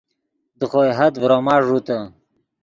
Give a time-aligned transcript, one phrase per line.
[0.57, 1.97] دے خوئے حد ڤروما ݱوتے